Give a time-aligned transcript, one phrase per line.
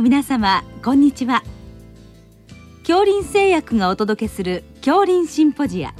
[0.00, 1.42] の皆様こんにちは。
[2.88, 5.92] 恐林製薬がお届けする恐林シンポジア。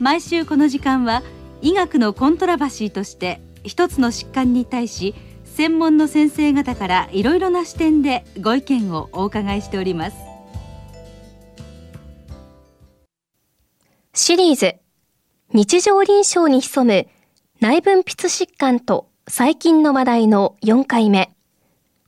[0.00, 1.22] 毎週この時間は
[1.62, 5.14] 医学のコントラバシーとして一つの疾患に対し
[5.44, 10.16] 専門の先生方からいろいろな視点でご意見をお伺いしております。
[14.12, 14.74] シリーズ
[15.52, 17.06] 日常臨床に潜む
[17.60, 21.33] 内分泌疾患と最近の話題の4回目。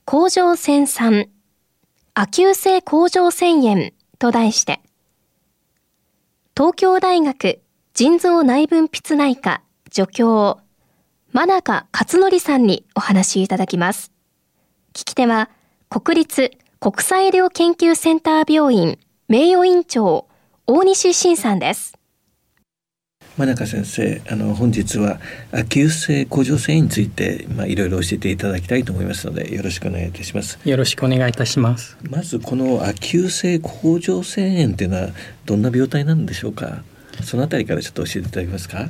[0.09, 1.27] 甲状腺酸、
[2.13, 4.79] 亜急性甲状腺炎と題して、
[6.55, 7.59] 東京大学
[7.93, 10.61] 腎臓内分泌内科助教、
[11.33, 14.13] 真中勝則さんにお話いただきます。
[14.93, 15.49] 聞き手は、
[15.89, 20.29] 国立国際医療研究センター病院名誉院長、
[20.67, 21.96] 大西晋さんです。
[23.37, 25.19] 真中先生あの本日は
[25.51, 30.57] 亜急性甲状腺についてまあいろいろ教えていただきたいと思いますのでよろしくお願いいたします。
[30.65, 31.97] よろしくお願いいたします。
[32.09, 35.09] まずこの亜急性甲状腺炎っていうのは
[35.45, 36.81] どんな病態なんでしょうか？
[37.23, 38.89] そのあたりからちょっと教えていただけますか？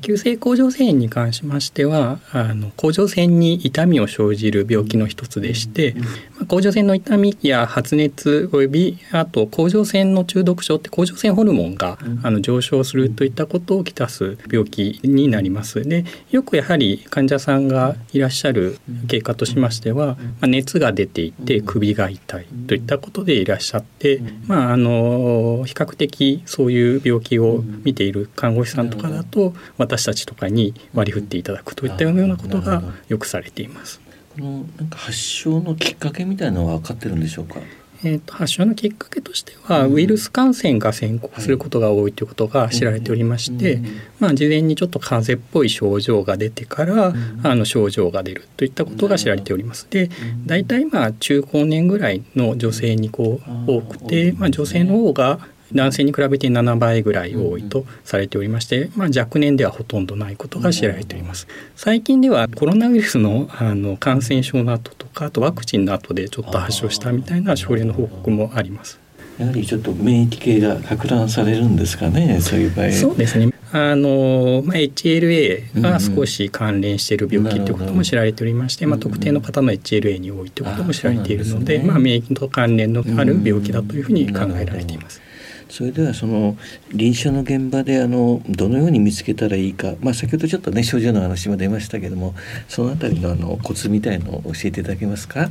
[0.00, 5.94] 急性甲状腺炎に関しましてはあの甲状腺に痛みを生じる病気の一つでして、
[6.36, 15.82] まあ、甲状腺の痛みや発熱およびあと甲状腺の中毒症って甲状腺ホルモンがあの上昇するといったことをきたす病気になります。
[15.82, 34.00] でよくやはり患者さんがいらっしゃる経過としましては、まあ、熱が出ていて首が痛いといったことでいらっしゃって、まあ、あの比較的そういう病気を見ている看護師さんとかだと私たちとかに割り振っていただくといったようなことがよくされています。
[34.36, 37.60] このなんか発症のきっかけみたいなのは分かってるんでしょうか？
[38.04, 43.80] えーと、発症のきっかけとしては、ウイルス感染が先行することが多いということが知られておりまして、
[44.20, 49.86] まあ、事前にちょっと風邪っぽい症状が出てから、あの症状が出るといったことが知られております。
[49.88, 50.10] で
[50.44, 55.40] 大体まあ中高年ぐらいの女性にこう多くて、まあ、女性の方が
[55.72, 61.46] 男性に比べて7倍ぐらい多いとされておりまして、まあ、若年ではほとんどないことが知られております。
[61.74, 69.00] 最近ではコロナウイルスのあの感染症の後とかあとワクチンの後でちょっと発症したみたいな症例の報告もあります。
[69.38, 72.92] やはりちょっと免疫系が拡大されるんですかねそういう場合。
[72.92, 73.52] そうですね。
[73.72, 85.20] あの、まあ、HLA が少し関連している病気ということも知られておりまして、まあ、特定の方の HLA に多いということも知られているので、まあ、免疫と関連のある病気だというふうに考えられています。
[85.68, 86.56] それではその
[86.92, 92.34] 臨床の現場であのどのように見つけたらいいか、まあ、先ほどちょっとね症状の話も出ましたけども
[92.68, 95.48] そのあたりのあのコツみたいのを教えていただけますか、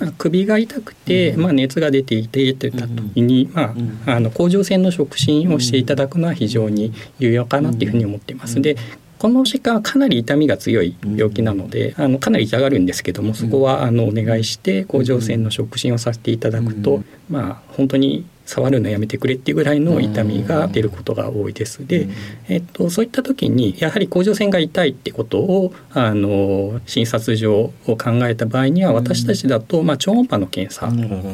[0.00, 3.74] まあ、首が痛くて、まあ、熱が出ていてといった時に、うん、ま
[4.06, 8.60] あ、あの甲状腺の触診をしていただくのは非常に有用かなというふうに思っています。
[8.60, 8.76] で
[9.18, 21.86] この疾患はかなり痛みが強い病気なので、あのかなり痛がるんですけどもそこはあのお願いして甲状腺の触診をさせていただくと、まあ本当に触るのやめてくれっていうぐらいの痛みが出ることが多いです。
[21.86, 22.08] で、
[22.48, 30.86] えっと、そういった時にやはり甲状腺が痛いってことをあの診察上を考えた場合には私たちだと、まあ、超音波の検査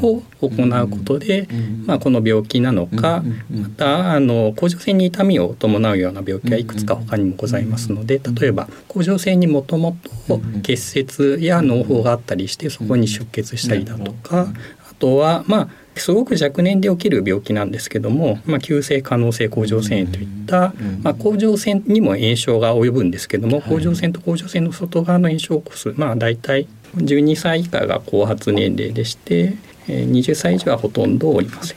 [0.03, 1.47] を行うことで、
[1.86, 14.48] まあ、この病気なのかまたあの甲状腺に痛みを伴うような病気はいくつか他にもございますので例えば甲状腺にもともと結節や脳胞があったりしてそこに出血したりだとか
[14.91, 26.66] あとはまあすごく若年で起きる病気なんですけども、まあ、急性可能性甲状腺炎といった、まあ、甲状腺にも炎症が及ぶんですけども甲状腺と甲状腺の外側の炎症を起こす、まあ、大体
[26.97, 29.56] 12歳以下が後発年齢でして
[29.87, 31.77] 20歳以上はほとんどおりません。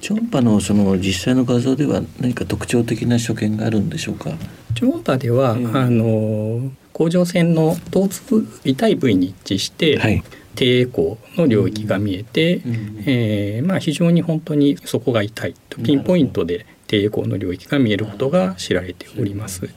[0.00, 4.30] 超音波のその実際の画像では何か特徴的な所見があるんでしょうか？
[4.74, 5.56] 超音波では、あ
[5.88, 10.22] の甲状腺の頭痛痛い部位に一致して、はい
[10.54, 19.68] 低エコーの領域が見えて、うん、えー、まあ、非常に本当にそこが痛いとピンポイントで低エコーの領域が見えることが知られております。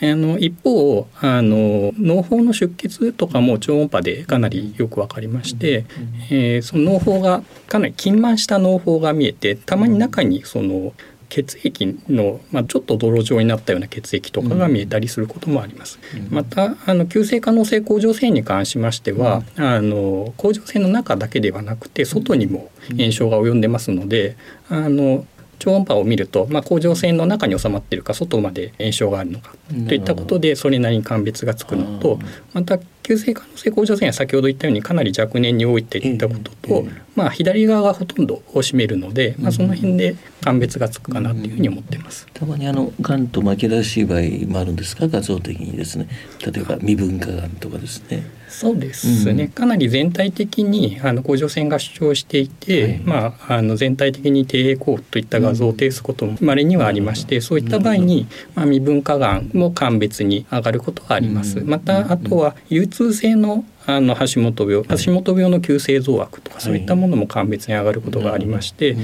[0.00, 5.86] あの一方あの脳胞の出血とかも超音波でかなりよく分かりまして、
[6.30, 10.92] えー、その脳胞がかなり筋満した脳胞が見えてたまに中にその
[11.28, 15.98] 血液の、まあ、ちょっと泥状になったような血液とかが見えたりすることもあります。
[16.14, 24.36] うん、またあの急性可能性甲状腺に関しましては、うん、あの甲状腺の中だけではなくて外にも炎症が及んでますので
[24.68, 25.26] あの
[25.58, 29.52] 超音波を見ると、まあ、甲状腺の中に収まっているか外まで炎症があるのか
[29.88, 32.18] といったことでそれなりに鑑別がつくのと
[32.52, 42.26] また急性可能性甲状腺は先ほど言ったようにかなり若年に多いといったことと、まあ、左側がほとんどを占めるので、まあ、その辺で鑑別がつくかなというふうに思ってます。
[42.34, 45.08] たまにあのがんと紛らわしい場合もあるんですか？
[45.08, 46.06] 画像的にですね。
[46.44, 48.36] 例えば未分化がんとかですね。
[48.48, 61.60] そうですね、うん、かなり全体的にあの甲状腺が主張していて、はい、まあ、あの全体的に低栄光といった画像を呈すこともまれにはありまして、うん、そういった場合に、まあ、未分化がんも鑑別に上がることがあります。
[61.60, 68.96] またあとは流通性のあの橋本病橋本病の急性増悪とかそういったものも鑑別に上がることがありまして、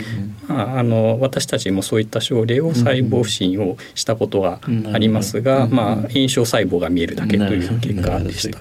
[0.46, 4.60] まあ、あの私たちもそういった症例を細胞不信をしたことが
[4.92, 8.58] ありますが、まあ、炎症細胞が見えるだけという結果でした。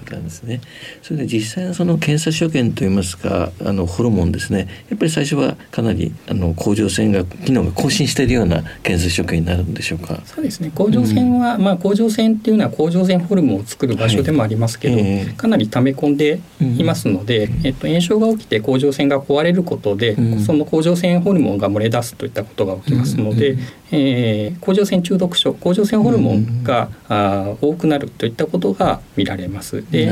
[1.02, 4.68] それで実際のその検査所見といいますかあのホルモンですね。
[4.88, 10.22] やっぱり最初はかなりあの甲状腺が機能が更新しているような検査所見になるんでしょうか？
[10.24, 10.72] そうですね。
[10.74, 23.56] 甲状腺は、まあ甲状腺っていうのは甲状腺ホルモンを作る場所でもありますけど、かなり溜め込んでいますので、えっと、炎症が起きて甲状腺が壊れることで、その甲状腺ホルモンが漏れ出すといったことが起きますので、
[23.92, 29.84] えー、甲状腺中毒症甲状腺ホルモンが、あ多くなるといったことが見られます。
[29.90, 30.10] で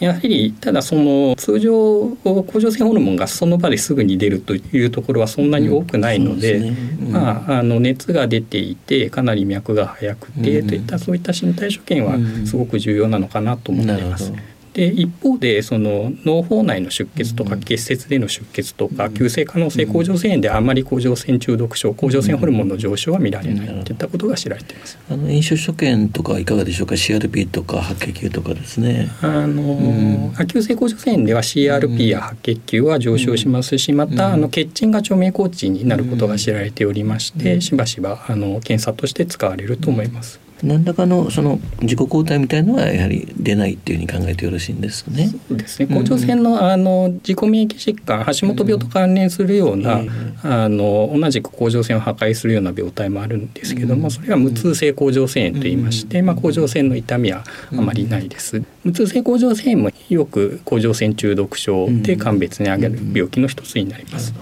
[0.00, 6.72] やはりただその通常甲状腺ホルモンがその場ですぐに出るというところはそんなに多くないので,、
[7.10, 12.16] まあ、あの熱が出ていてかなり脈が速くて、といったそういった身体所見は
[12.46, 14.32] すごく重要なのかなと思っています。
[14.80, 24.98] で一方でその脳胞内の出血とか結節での出血とか急性可能性甲状腺炎であまり甲状腺中毒症甲状腺ホルモンの上昇は見られないといったことが知られています。
[25.10, 29.10] あの炎症所見とかいかがでしょうか？CRP とか白血球とかですね。
[29.20, 40.40] あの、うん、急性甲状腺炎では CRP や白血球は上昇しますしまたあの血沈が腸名高値になることが知られておりましてしばしばあの検査として使われると思います。
[40.62, 45.28] 何らかのその自己抗体みたいのはやはり出ないっていうふうに考えてよろしいんですね。
[45.48, 45.86] そうですね。
[45.94, 50.02] 甲状腺の、あの自己免疫疾患、橋本病と関連するような、
[50.42, 58.62] あの同じく甲状腺を破壊するような病態もあるんですけども、それは無痛性甲状腺炎と言いまして、まあ甲状腺の痛みはあまりないです。
[58.84, 64.34] 無痛性甲状腺炎もよく甲状腺中毒症で鑑別に挙げる病気の一つになります。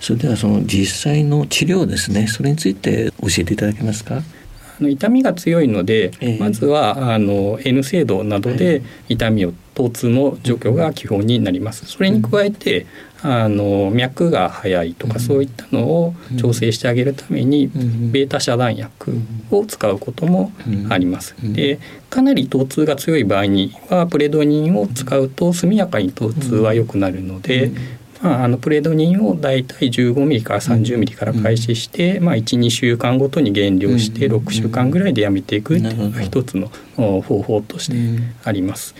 [0.00, 2.26] それではその実際の治療ですね。
[2.26, 4.22] それについて教えていただけますか？
[4.78, 11.86] あの痛みが強いので、えー、まずはあの N 精度などで痛みを疼痛の除去が基本になります。
[11.86, 12.86] それに加えて、
[13.22, 19.18] あの脈が速いとかそういったのを調整してあげるためにベータ遮断薬
[19.50, 20.52] を使うことも
[20.90, 21.34] あります。
[21.42, 21.78] で
[22.10, 27.72] かなり疼痛が強い場合にはプレドニンを使うと速やかに疼痛は良くなるので
[28.22, 37.96] まあ、あのプレドニンを大体15ミリから30ミリから開始して、まあ、12週間ごとに減量して6週間ぐらいでやめていくっていうのが一つの方法として
[38.44, 38.94] あります。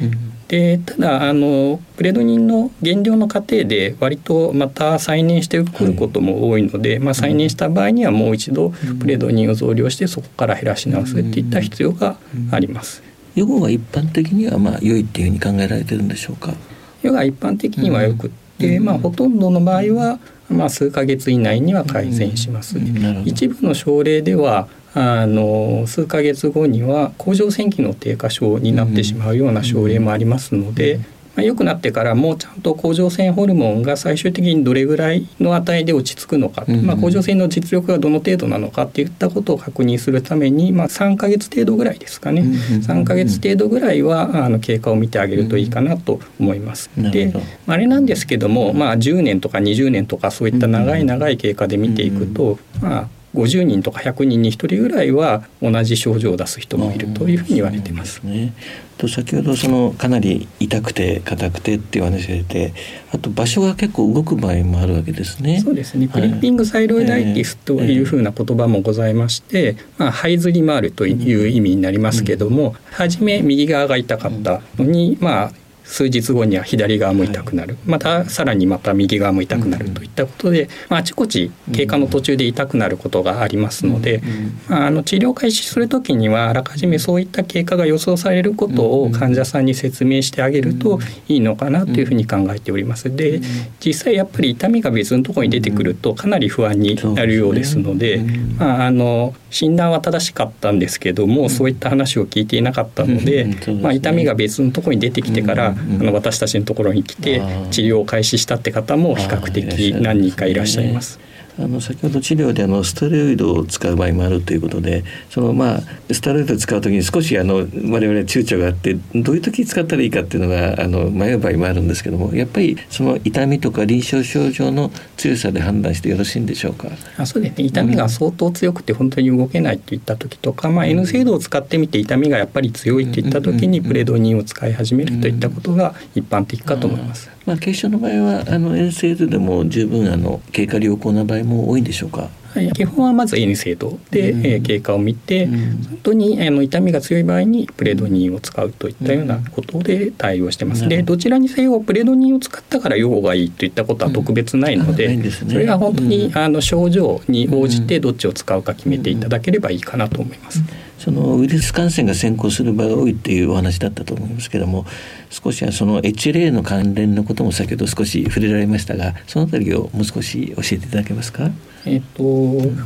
[0.49, 12.17] でただあのプレドニンの減量の過程で割とまた再燃してくることも多いので、まあ、再燃した場合にはもう一度プレドニンを増量してそこから減らし直すっていった必要が
[12.53, 13.03] あります。
[13.35, 16.55] 予後は一般的にはまあ良いっていうふうに考えられてるんでしょうか？
[17.03, 20.19] ヨガ一般的にはよくで、まあ、ほとんどの場合は、
[20.49, 22.79] まあ、数ヶ月以内には改善します。
[23.25, 31.01] 一部の症例ではあの数ヶ月後には甲状腺機能低下症になってしまうような症例もありますので、
[31.37, 46.91] まあ、良くなってからもうちゃんと甲状腺ホルモンが最終的にどれぐらいの値で落ち着くのか、うん、まあ、甲状腺の実力がどの程度なのかっていったことを確認するために、まあ、3か月程度ぐらいですかね、うん、3か月程度ぐらいはあの経過を見てあげるといいかなと思います。
[46.97, 47.33] うん、で
[47.67, 58.23] あれなんですけども、まあ、10年とか20年とかそういった長い長い経過で見ていくと、まあ50人とか100人に1人ぐらいは同じ症状を出す人もいるというふうに言われています。
[58.25, 58.55] ね、
[58.97, 62.75] と先ほどそのかなり痛くて硬くてっていう話が出て
[63.13, 65.61] あと場所が結構動く場合もあるわけですね。
[65.61, 66.09] そうですね。
[66.09, 75.53] プリッピングサイロイダイティスというふうな言葉もございまして、まあ這いずり回るという意味になりますけども、初め右側が痛かったのにまあ
[75.87, 84.21] 数日後には左側も痛くなる、またさらにまた右側も痛くなるといったことで、まあ、あちこち経過の途中で痛くなることがありますので、
[84.69, 93.15] まあ、あの治療開始する時にはあらかじめそういった経過が予想されることを患者さんに説明してあげるといいのかなというふうに考えております。
[93.15, 93.41] で
[93.81, 98.25] 実際やっぱり痛みが別のところに出てくるとかなり不安になるようですので、
[98.59, 103.47] まあ、あの診断は正しかったんですけどもそういった話を聞いていなかったので、
[103.81, 111.19] まあ、痛みが別のところに出てきてからあの私たちのところに来て治療を開始したって方も比較的何人かいらっしゃいます。
[111.59, 115.81] あの先ほど治療であのステロイドを使う場合もあるということでそのまあ
[116.13, 117.81] ステロイドを使う時に少しあの我々
[118.21, 126.89] 躊躇があってどういう時使ったらいいかっていうのがあの迷う場合もあるんですけどもやっぱりその痛みとか臨床症状の強さで判断してよろしいんでしょうか？
[127.17, 127.65] あそうですね。
[127.65, 137.31] 痛みが相当強くて本当に動けないといった時とか、まあ、N 制度を使ってみて痛みがやっぱり強いといった時にプレドニンを使い始めるといったことが一般的かと思います。
[137.47, 142.29] まあ、軽症の場合はあの N 制度でも十分あの経過良好な場合も多いんでしょうか、
[142.73, 150.85] 基本はまず N 制度で、うん、え経過を見て、うん、本当にあの痛みが強い場合にプレドニンを使うといったようなことで対応してます。
[150.85, 160.63] うん、でどちらにせよプレドニンを使ったから用がいいといったことは特別ないので、ね、それは本当にあの症状に応じてどっちを使うか決めていただければいいかなと思います。
[160.99, 164.87] そのウイルス感染が先行する場合が多いっていうお話だったと思いますけども
[165.31, 171.51] 少しはその HLA の関連のことも先ほど少し触れられましたがそのあたりをもう少し教えていただけますか？
[171.87, 172.23] えっと、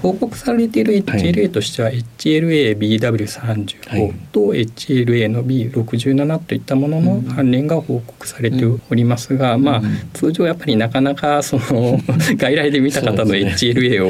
[0.02, 11.99] 報告されている HLA としては、はい、HLA-BW35 と HLA の B67 といったものの関連が報告されておりますが、うん、まあ、通常やっぱりなかなかその
[12.37, 14.07] 外来で見た方の HLA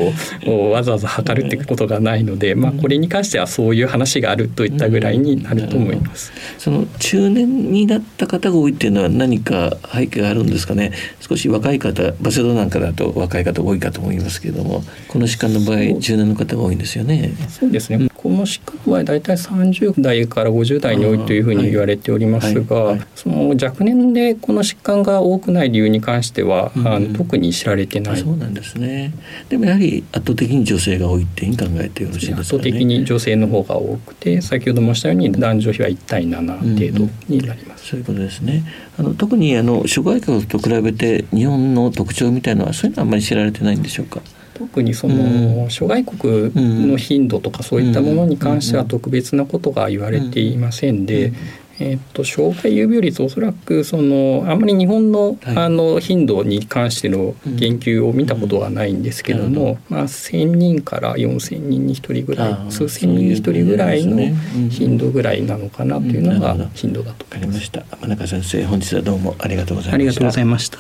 [0.51, 6.33] をわざわざ測るってことがないので、まあ、これに関してはそういう話があるといったぐらいになると思います。
[6.59, 10.93] その中年になった方が多いっていうのは何か背景があるんですかね？
[11.21, 17.33] 少し若い方バセドなんかだと若い方多いかと思いますけれどもこの疾患の場合柔軟の方が多いんですよね。
[17.49, 18.09] そうですね。
[18.15, 28.17] この疾患の場合大体30代から50代に多いというふうに言われておりますが、はいはいはい、その若年でこの疾患が多くない理由に関しては、うん、あの特に知られてない。
[28.19, 29.15] そうなんですね。
[29.49, 37.83] でもやはり圧倒的に女性が多いっていうふうに考えてよろしいですか、ね、圧倒的に女性の方が多くて、先ほど申したように男女比は1対7程度になります。
[37.83, 38.65] うん、そういうことですね。
[38.99, 44.21] あの特にあの諸外国と比べて日本の特徴みたいなのはそういうのはあんまり知られてないんでしょうか？
[44.61, 46.53] 特にその諸外国
[46.87, 51.33] の頻度とかそういったものに関しては特別なことが言われていませんで、
[51.79, 64.37] えー、と障害有病率おそらくそのあんまり日本の,、あの頻度に関しての研究を見たことはないんですけども、まあ、1,000人から4,000人に1人ぐらい数千人に1人ぐらいの
[64.69, 67.61] 頻度ぐらいなのかなというのが頻度だと思います。
[67.71, 69.95] 真中先生本日はどうもありがとうございました。
[69.95, 70.79] ありがとうございました。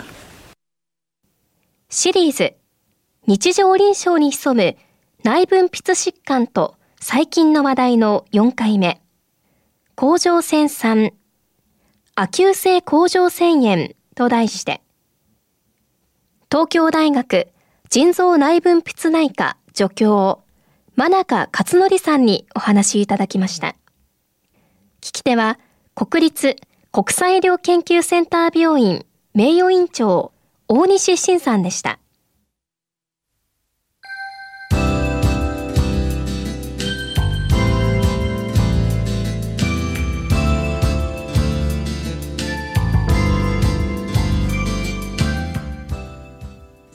[1.88, 2.60] シリーズ
[3.26, 4.76] 日常臨床に潜む
[5.22, 9.00] 内分泌疾患と細菌の話題の4回目。
[9.94, 11.12] 甲状腺酸、
[12.14, 14.80] 亜急性甲状腺炎と題して、
[16.50, 17.48] 東京大学
[17.90, 20.42] 腎臓内分泌内科助教、
[20.96, 23.76] 真中勝則さんにお話いただきました。
[25.02, 25.58] 聞き手は、
[25.94, 26.56] 国立
[26.92, 30.32] 国際医療研究センター病院名誉院長、
[30.66, 31.98] 大西晋さんでした。